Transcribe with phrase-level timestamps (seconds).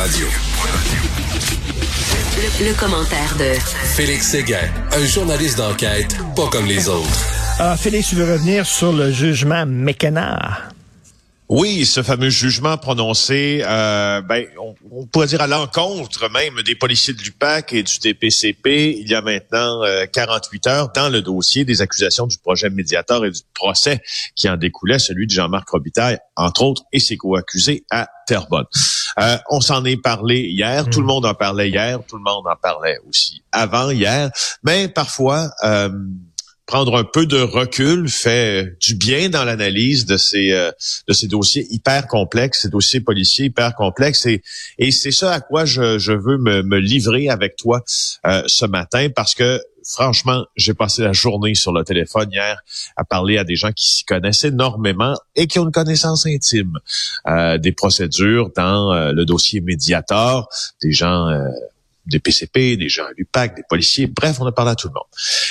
[0.00, 0.26] radio.
[2.58, 3.52] Le, commentaire de
[3.94, 4.56] Félix Séguin,
[4.92, 7.26] un journaliste d'enquête pas comme les autres.
[7.58, 10.70] Ah, Félix, tu veux revenir sur le jugement McKenna?
[11.52, 14.46] Oui, ce fameux jugement prononcé, euh, ben,
[14.92, 19.16] on, pourrait dire à l'encontre même des policiers de l'UPAC et du DPCP il y
[19.16, 23.40] a maintenant 48 euh, heures dans le dossier des accusations du projet médiateur et du
[23.52, 24.00] procès
[24.36, 28.66] qui en découlait, celui de Jean-Marc Robitaille, entre autres, et ses co-accusés à Terrebonne.
[29.18, 32.46] Euh, on s'en est parlé hier, tout le monde en parlait hier, tout le monde
[32.46, 34.30] en parlait aussi avant hier,
[34.62, 35.50] mais parfois
[36.70, 40.70] prendre un peu de recul fait du bien dans l'analyse de ces euh,
[41.08, 44.40] de ces dossiers hyper complexes, ces dossiers policiers hyper complexes et
[44.78, 47.82] et c'est ça à quoi je, je veux me, me livrer avec toi
[48.24, 52.60] euh, ce matin parce que franchement, j'ai passé la journée sur le téléphone hier
[52.94, 56.78] à parler à des gens qui s'y connaissent énormément et qui ont une connaissance intime
[57.26, 60.48] euh, des procédures dans le dossier Mediator,
[60.80, 61.30] des gens
[62.06, 64.94] des PCP, des gens à l'UPAC, des policiers, bref, on a parlé à tout le
[64.94, 65.04] monde.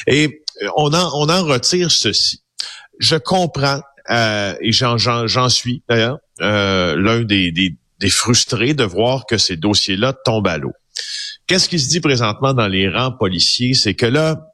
[0.08, 2.42] Et euh, on en, on en retire ceci.
[3.00, 9.26] Je comprends, euh, et j'en suis d'ailleurs, euh, l'un des, des, des frustrés de voir
[9.26, 10.74] que ces dossiers-là tombent à l'eau.
[11.48, 13.74] Qu'est-ce qui se dit présentement dans les rangs policiers?
[13.74, 14.52] C'est que là,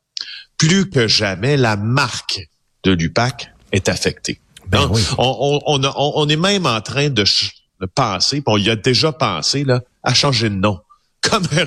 [0.58, 2.40] plus que jamais, la marque
[2.84, 4.40] de l'UPAC est affectée.
[4.68, 8.76] Ben on, on, on, on, est même en train de, de penser, on y a
[8.76, 10.80] déjà pensé, là, à changer de nom
[11.30, 11.66] comme un,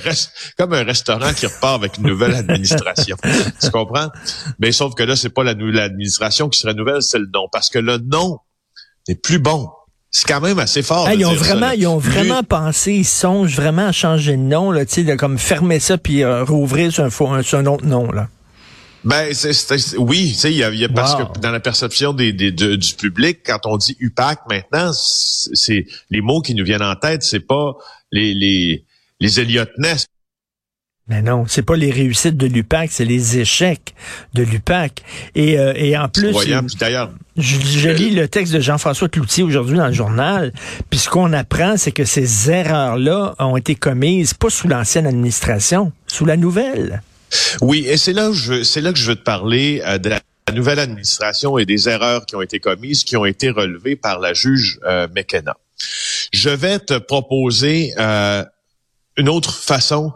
[0.56, 3.16] comme un restaurant qui repart avec une nouvelle administration.
[3.60, 4.08] tu comprends?
[4.58, 7.48] Mais sauf que là, c'est pas la nouvelle administration qui serait nouvelle, c'est le nom.
[7.50, 8.38] Parce que le nom
[9.08, 9.68] n'est plus bon.
[10.10, 11.10] C'est quand même assez fort.
[11.10, 14.84] ils, ont vraiment, ils ont vraiment pensé, ils songent vraiment à changer de nom, là,
[14.84, 18.10] de comme fermer ça puis euh, rouvrir sur un, sur un autre nom.
[18.10, 18.28] Là.
[19.04, 22.50] Ben, c'est, oui, tu sais, il y a, parce que dans la perception des, des
[22.50, 27.22] du public, quand on dit UPAC maintenant, c'est les mots qui nous viennent en tête,
[27.22, 27.76] c'est pas
[28.10, 28.84] les, les
[29.20, 30.06] les Elliott Ness.
[31.08, 33.94] Mais non, c'est pas les réussites de l'UPAC, c'est les échecs
[34.34, 35.02] de l'UPAC.
[35.34, 36.34] Et, euh, et en plus,
[36.78, 40.52] d'ailleurs, je, lis le texte de Jean-François Cloutier aujourd'hui dans le journal,
[40.90, 45.92] puis ce qu'on apprend, c'est que ces erreurs-là ont été commises pas sous l'ancienne administration,
[46.06, 47.02] sous la nouvelle.
[47.62, 48.30] Oui, et c'est là,
[48.62, 50.20] c'est là que je veux te parler euh, de la
[50.52, 54.34] nouvelle administration et des erreurs qui ont été commises, qui ont été relevées par la
[54.34, 55.56] juge euh, McKenna.
[56.32, 58.44] Je vais te proposer euh,
[59.18, 60.12] une autre façon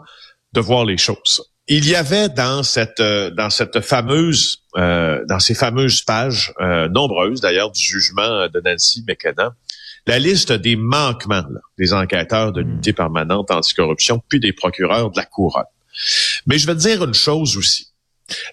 [0.53, 1.43] de voir les choses.
[1.67, 6.89] Il y avait dans cette euh, dans cette fameuse euh, dans ces fameuses pages euh,
[6.89, 9.55] nombreuses d'ailleurs du jugement de Nancy McKenna
[10.05, 11.45] la liste des manquements
[11.77, 15.63] des enquêteurs de l'unité permanente anticorruption puis des procureurs de la couronne.
[16.45, 17.87] Mais je vais te dire une chose aussi.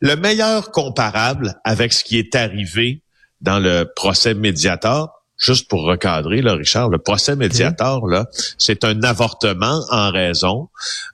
[0.00, 3.02] Le meilleur comparable avec ce qui est arrivé
[3.40, 8.26] dans le procès médiateur, juste pour recadrer, là, Richard, le procès médiator, là,
[8.58, 10.68] c'est un avortement en raison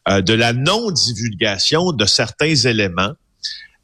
[0.08, 3.12] euh, de la non-divulgation de certains éléments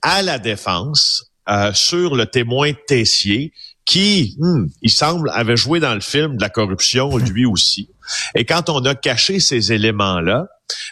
[0.02, 3.52] à la défense euh, sur le témoin Tessier,
[3.84, 7.88] qui, hmm, il semble, avait joué dans le film de la corruption lui aussi.
[8.34, 10.46] Et quand on a caché ces éléments-là,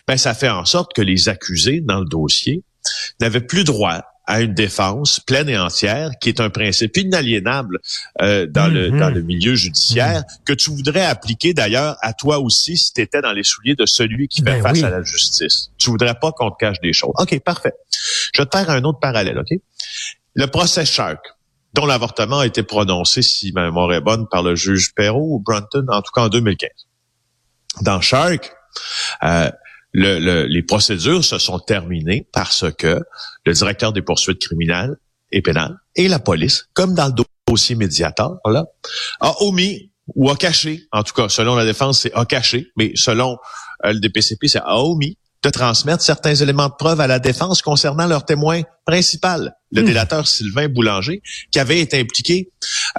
[0.07, 2.63] ben ça fait en sorte que les accusés dans le dossier
[3.21, 7.81] n'avaient plus droit à une défense pleine et entière, qui est un principe inaliénable
[8.23, 10.45] euh, dans, le, dans le milieu judiciaire, mm-hmm.
[10.47, 13.87] que tu voudrais appliquer d'ailleurs à toi aussi si tu étais dans les souliers de
[13.87, 15.73] celui qui fait ben face à la justice.
[15.79, 17.13] Tu voudrais pas qu'on te cache des choses.
[17.19, 17.73] OK, parfait.
[18.33, 19.59] Je vais te faire un autre parallèle, OK?
[20.35, 21.27] Le procès Shark,
[21.75, 25.41] dont l'avortement a été prononcé, si ma mémoire est bonne, par le juge Perrault ou
[25.41, 26.71] Brunton, en tout cas en 2015.
[27.81, 28.53] Dans Shark,
[29.25, 29.51] euh,
[29.93, 33.01] le, les procédures se sont terminées parce que
[33.45, 34.97] le directeur des poursuites criminelles
[35.33, 38.67] et pénales et la police, comme dans le dossier médiateur, là,
[39.21, 42.93] a omis ou a caché, en tout cas selon la défense c'est a caché, mais
[42.95, 43.39] selon
[43.85, 47.63] euh, le DPCP c'est a omis de transmettre certains éléments de preuve à la défense
[47.63, 49.87] concernant leur témoin principal, le hmm.
[49.87, 52.51] délateur Sylvain Boulanger, qui avait été impliqué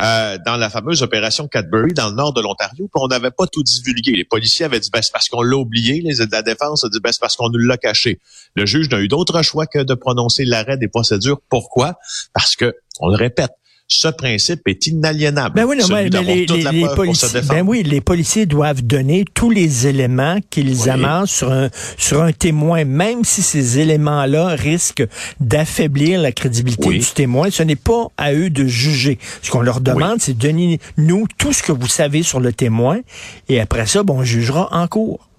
[0.01, 3.45] euh, dans la fameuse opération Cadbury dans le nord de l'Ontario, puis on n'avait pas
[3.45, 4.13] tout divulgué.
[4.13, 6.89] Les policiers avaient dit ben, c'est parce qu'on l'a oublié, les de la défense a
[6.89, 8.19] dit ben, c'est parce qu'on nous l'a caché.
[8.55, 11.39] Le juge n'a eu d'autre choix que de prononcer l'arrêt des procédures.
[11.49, 11.95] Pourquoi?
[12.33, 13.51] Parce que, on le répète,
[13.93, 15.53] ce principe est inaliénable.
[15.53, 20.37] Ben oui, non, mais, les, policiers, ben oui, les policiers doivent donner tous les éléments
[20.49, 25.05] qu'ils amassent sur un, sur un témoin, même si ces éléments-là risquent
[25.41, 27.49] d'affaiblir la crédibilité du témoin.
[27.51, 29.19] Ce n'est pas à eux de juger.
[29.41, 33.01] Ce qu'on leur demande, c'est donner nous tout ce que vous savez sur le témoin,
[33.49, 35.30] et après ça, bon, on jugera en cours.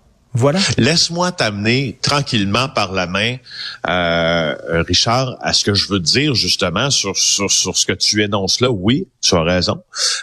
[0.79, 3.37] Laisse-moi t'amener tranquillement par la main,
[3.88, 8.23] euh, Richard, à ce que je veux dire justement sur, sur, sur ce que tu
[8.23, 8.70] énonces là.
[8.70, 9.82] Oui, tu as raison.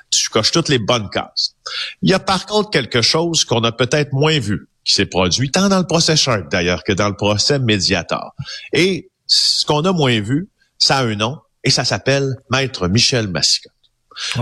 [0.10, 1.56] Tu coches toutes les bonnes cases.
[2.02, 5.52] Il y a par contre quelque chose qu'on a peut-être moins vu qui s'est produit,
[5.52, 8.34] tant dans le procès Shark d'ailleurs que dans le procès Mediator.
[8.74, 13.28] Et ce qu'on a moins vu, ça a un nom et ça s'appelle Maître Michel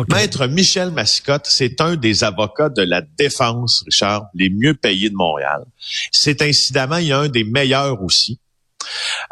[0.09, 5.15] Maître Michel Massicotte, c'est un des avocats de la défense, Richard, les mieux payés de
[5.15, 5.65] Montréal.
[6.11, 8.39] C'est incidemment, il y a un des meilleurs aussi.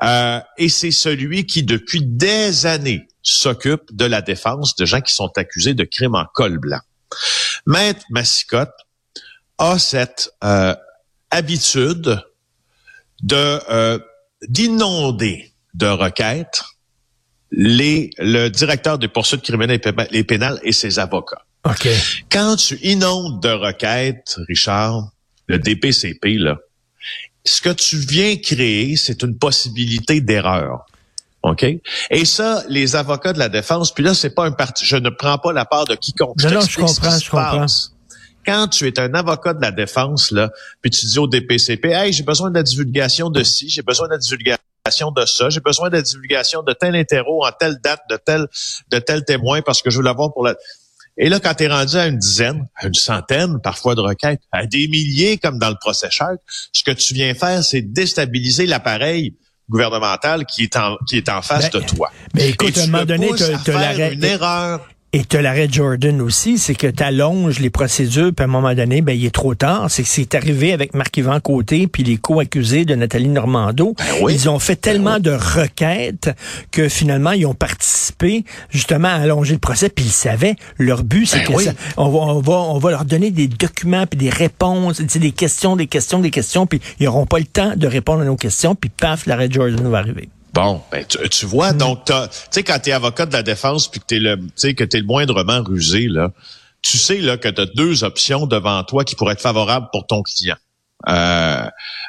[0.04, 5.14] Euh, et c'est celui qui, depuis des années, s'occupe de la défense de gens qui
[5.14, 6.82] sont accusés de crimes en col blanc.
[7.66, 8.76] Maître Massicotte
[9.58, 10.76] a cette euh,
[11.32, 12.22] habitude
[13.24, 14.00] de euh,
[14.48, 16.64] d'inonder de requêtes
[17.58, 19.80] les, le directeur des poursuites criminelles
[20.12, 21.42] et pénales et ses avocats.
[22.30, 25.10] Quand tu inondes de requêtes, Richard,
[25.48, 26.58] le DPCP, là,
[27.46, 30.86] ce que tu viens créer, c'est une possibilité d'erreur.
[31.44, 31.66] OK?
[32.10, 35.10] Et ça, les avocats de la défense, puis là, c'est pas un parti, je ne
[35.10, 36.42] prends pas la part de quiconque.
[36.44, 37.66] Non, je, comprends, je comprends.
[38.46, 42.12] Quand tu es un avocat de la défense, là, puis tu dis au DPCP, hey,
[42.12, 45.62] j'ai besoin de la divulgation de ci, j'ai besoin de la divulgation de ça, j'ai
[45.62, 48.48] besoin de la divulgation de tel interro en telle date, de tel,
[48.92, 50.56] de tel témoin, parce que je veux l'avoir pour la...
[51.18, 54.42] Et là, quand tu es rendu à une dizaine, à une centaine, parfois de requêtes,
[54.52, 56.38] à des milliers, comme dans le procès Shark,
[56.72, 59.36] ce que tu viens faire, c'est déstabiliser l'appareil
[59.70, 62.12] gouvernemental qui est en, qui est en face ben, de toi.
[62.36, 64.86] Mais écoute, à un moment donné, tu as une erreur
[65.16, 68.74] et tu l'arrêt Jordan aussi, c'est que tu allonges les procédures, puis à un moment
[68.74, 69.90] donné, ben, il est trop tard.
[69.90, 73.96] C'est que c'est arrivé avec Marc-Yvan Côté, puis les co-accusés de Nathalie Normando.
[73.98, 76.32] Ben ils ont fait ben tellement de requêtes
[76.70, 80.58] que finalement, ils ont participé justement à allonger le procès, puis ils savaient.
[80.80, 84.06] Leur but, c'est que ça, on, va, on, va, on va leur donner des documents,
[84.08, 87.72] puis des réponses, des questions, des questions, des questions, puis ils n'auront pas le temps
[87.78, 90.28] de répondre à nos questions, puis paf, l'arrêt Jordan va arriver.
[90.56, 91.78] Bon, ben, tu, vois, mm.
[91.78, 92.14] donc, tu
[92.50, 94.74] sais, quand tu es avocat de la défense puis que tu es le, tu sais,
[94.74, 96.32] que t'es le moindrement rusé, là,
[96.82, 100.08] tu sais là que tu as deux options devant toi qui pourraient être favorables pour
[100.08, 100.56] ton client.
[101.10, 101.68] Euh,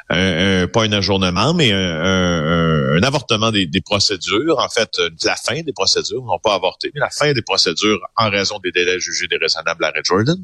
[0.09, 6.39] pas un ajournement, mais un, avortement des, procédures, en fait, la fin des procédures, non
[6.39, 10.05] pas avorter, mais la fin des procédures en raison des délais jugés déraisonnables à Red
[10.05, 10.37] Jordan,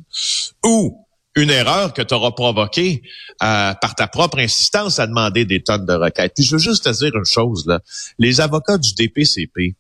[0.66, 1.03] ou
[1.36, 3.02] une erreur que tu auras provoquée
[3.42, 6.34] euh, par ta propre insistance à demander des tonnes de requêtes.
[6.36, 7.80] Puis je veux juste te dire une chose, là.
[8.20, 9.76] Les avocats du DPCP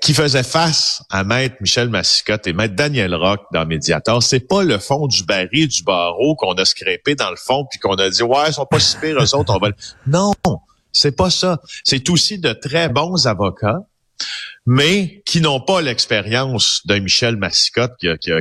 [0.00, 4.62] qui faisaient face à Maître Michel Massicotte et Maître Daniel Rock dans Mediator, c'est pas
[4.62, 8.10] le fond du baril du barreau qu'on a scrépé dans le fond puis qu'on a
[8.10, 9.70] dit ouais, ils sont pas si pires eux autres, on va
[10.06, 10.32] Non,
[10.92, 11.60] c'est pas ça.
[11.84, 13.80] C'est aussi de très bons avocats
[14.70, 18.32] mais qui n'ont pas l'expérience d'un Michel Massicotte qui, qui,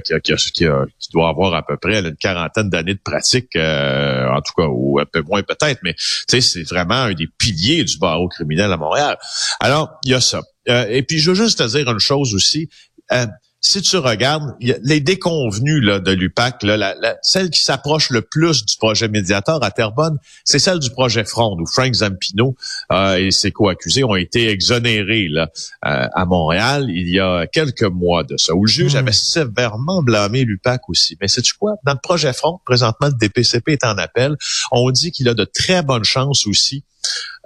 [0.51, 0.65] qui,
[1.13, 4.99] doit avoir à peu près une quarantaine d'années de pratique, euh, en tout cas, ou
[4.99, 9.17] un peu moins peut-être, mais c'est vraiment un des piliers du barreau criminel à Montréal.
[9.61, 10.41] Alors, il y a ça.
[10.67, 12.67] Euh, et puis, je veux juste te dire une chose aussi.
[13.13, 13.25] Euh,
[13.59, 18.65] si tu regardes les déconvenus là, de l'UPAC, là, la, celle qui s'approche le plus
[18.65, 22.55] du projet médiateur à Terrebonne, c'est celle du projet Fronde, où Frank Zampino
[22.91, 25.49] euh, et ses co-accusés ont été exonérés là,
[25.85, 28.99] euh, à Montréal il y a quelques mois de ça, où le juge hmm.
[28.99, 31.17] avait sévèrement blâmé l'UPAC aussi.
[31.19, 31.75] Mais c'est tu quoi?
[31.83, 34.35] Dans le projet Fronde, présentement, le DPCP est en appel.
[34.71, 36.83] On dit qu'il a de très bonnes chances aussi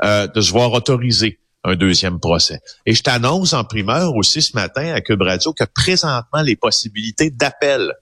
[0.03, 2.59] euh, de se voir autorisé un deuxième procès.
[2.85, 7.29] Et je t'annonce en primeur aussi ce matin à Cube Radio que présentement, les possibilités
[7.29, 7.93] d'appel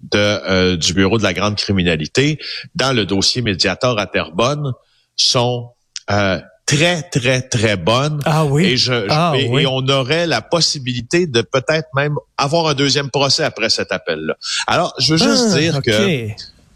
[0.00, 2.38] de, euh, du Bureau de la grande criminalité
[2.74, 4.72] dans le dossier médiateur à Terrebonne
[5.16, 5.70] sont
[6.10, 8.20] euh, très, très, très bonnes.
[8.24, 8.64] Ah oui?
[8.66, 13.42] Et, je, ah et, on aurait la possibilité de peut-être même avoir un deuxième procès
[13.42, 14.36] après cet appel-là.
[14.66, 16.28] Alors, je veux juste ah, dire que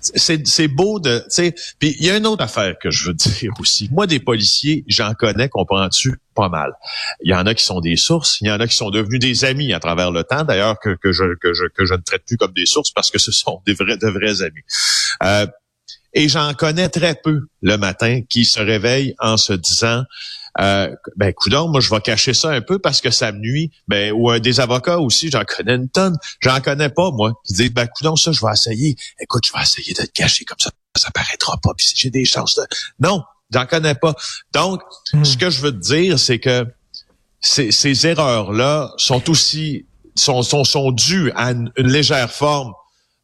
[0.02, 1.54] c'est beau de, tu sais.
[1.78, 3.88] Puis il y a une autre affaire que je veux dire aussi.
[3.92, 6.72] Moi, des policiers, j'en connais, comprends-tu, pas mal.
[7.22, 9.20] Il y en a qui sont des sources, il y en a qui sont devenus
[9.20, 12.02] des amis à travers le temps, d'ailleurs que, que je que je que je ne
[12.02, 14.62] traite plus comme des sources parce que ce sont des vrais de vrais amis.
[15.22, 15.46] Euh,
[16.14, 20.04] et j'en connais très peu le matin qui se réveillent en se disant
[20.60, 23.70] euh, ben coudon, moi je vais cacher ça un peu parce que ça me nuit.
[23.88, 26.16] Ben ou des avocats aussi, j'en connais une tonne.
[26.40, 28.96] J'en connais pas moi qui disent ben coudon ça je vais essayer.
[29.20, 31.70] Écoute, je vais essayer de te cacher comme ça, ça paraîtra pas.
[31.76, 32.62] Puis si j'ai des chances de
[33.00, 34.14] non, j'en connais pas.
[34.52, 34.82] Donc
[35.12, 35.24] hmm.
[35.24, 36.66] ce que je veux te dire c'est que
[37.40, 42.74] ces, ces erreurs là sont aussi sont sont, sont dues à une légère forme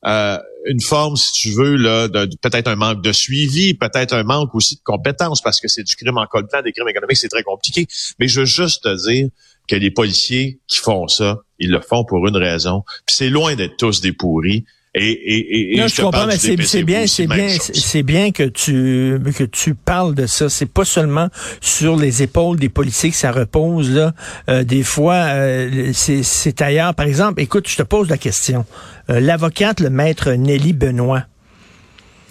[0.08, 4.54] euh, une forme, si tu veux, là, peut-être un manque de suivi, peut-être un manque
[4.54, 7.42] aussi de compétences, parce que c'est du crime en coltant, des crimes économiques, c'est très
[7.42, 7.86] compliqué.
[8.18, 9.28] Mais je veux juste te dire
[9.68, 12.84] que les policiers qui font ça, ils le font pour une raison.
[13.06, 14.64] Puis c'est loin d'être tous des pourris.
[15.00, 19.18] Et, et, et, non, je, comprends, mais c'est bien, c'est bien, c'est bien que tu
[19.36, 20.48] que tu parles de ça.
[20.48, 21.28] C'est pas seulement
[21.60, 24.12] sur les épaules des policiers que ça repose là.
[24.48, 26.94] Euh, des fois, euh, c'est ailleurs.
[26.94, 28.64] Par exemple, écoute, je te pose la question.
[29.10, 31.24] Euh, l'avocate, le maître Nelly Benoît,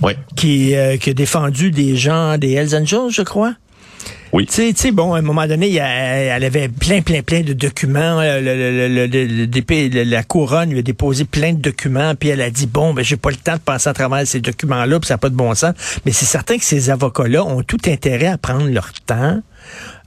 [0.02, 0.14] oui.
[0.36, 3.54] qui, qui a défendu des gens des Hells Angels, je crois.
[4.34, 4.46] Oui.
[4.46, 8.22] Tu sais, bon, à un moment donné, elle avait plein, plein, plein de documents.
[8.22, 12.68] Le, le, le, la couronne lui a déposé plein de documents, puis elle a dit,
[12.68, 15.18] bon, ben, j'ai pas le temps de passer à travers ces documents-là, puis ça n'a
[15.20, 15.74] pas de bon sens.
[16.06, 19.42] Mais c'est certain que ces avocats-là ont tout intérêt à prendre leur temps.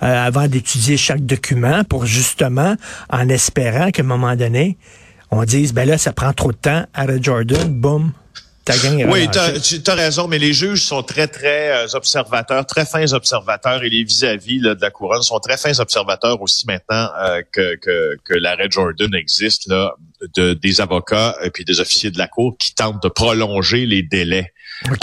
[0.02, 2.76] Euh, avant d'étudier chaque document pour justement,
[3.10, 4.78] en espérant qu'à un moment donné,
[5.30, 8.12] on dise, ben là, ça prend trop de temps, Red Jordan, boum,
[9.08, 13.82] oui, tu as, raison, mais les juges sont très, très euh, observateurs, très fins observateurs,
[13.82, 18.16] et les vis-à-vis de la couronne sont très fins observateurs aussi maintenant euh, que, que,
[18.24, 19.94] que l'arrêt Jordan existe, là,
[20.36, 24.02] de, des avocats et puis des officiers de la Cour qui tentent de prolonger les
[24.02, 24.52] délais.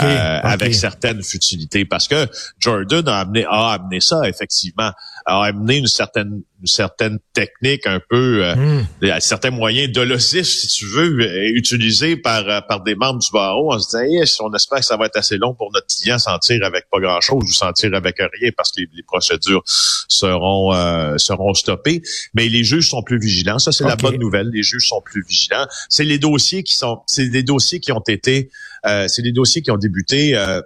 [0.01, 2.27] Euh, avec certaines futilités parce que
[2.59, 4.91] Jordan a amené a amené ça effectivement
[5.27, 9.19] a amené une certaine une certaine technique un peu euh, hmm.
[9.19, 11.21] certains moyens dolosifs si tu veux
[11.55, 14.85] utilisés par euh, par des membres du barreau en se disant si on espère que
[14.85, 17.71] ça va être assez long pour notre client s'en avec pas grand chose ou s'en
[17.93, 22.01] avec rien parce que les, procédures seront euh, seront stoppées.
[22.33, 23.59] Mais les juges sont plus vigilants.
[23.59, 24.49] Ça c'est la bonne nouvelle.
[24.51, 25.67] Les juges sont plus vigilants.
[25.89, 28.49] C'est les dossiers qui sont c'est des dossiers qui ont été
[28.85, 30.61] euh, c'est des dossiers qui ont débuté euh,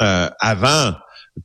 [0.00, 0.94] euh, avant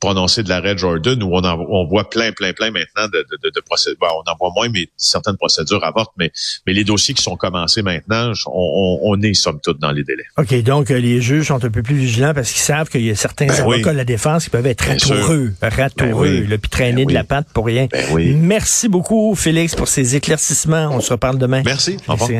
[0.00, 3.60] prononcé de l'arrêt Jordan où on, on voit plein, plein, plein maintenant de, de, de,
[3.60, 3.98] procédures.
[4.02, 6.32] on en voit moins, mais certaines procédures avortent, mais,
[6.66, 10.24] mais les dossiers qui sont commencés maintenant, on, on, est somme toute dans les délais.
[10.38, 13.14] OK, donc les juges sont un peu plus vigilants parce qu'ils savent qu'il y a
[13.14, 17.08] certains ben avocats de la défense qui peuvent être ratoureux, ratoureux, ben puis traîner ben
[17.08, 17.88] de la patte pour rien.
[18.12, 18.34] oui.
[18.34, 20.90] Merci beaucoup, Félix, pour ces éclaircissements.
[20.92, 21.62] On se reparle demain.
[21.64, 21.96] Merci.
[22.08, 22.30] Au revoir.